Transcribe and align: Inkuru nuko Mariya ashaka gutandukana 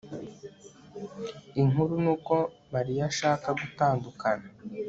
Inkuru 1.61 1.93
nuko 2.03 2.35
Mariya 2.73 3.03
ashaka 3.11 3.47
gutandukana 3.59 4.47